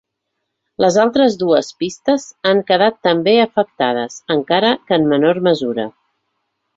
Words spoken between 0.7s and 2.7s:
Les altres dues pistes han